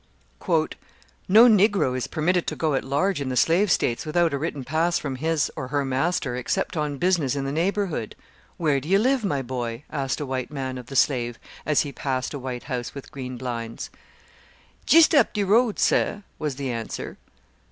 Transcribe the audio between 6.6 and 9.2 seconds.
on business in the neighbourhood." "Where do you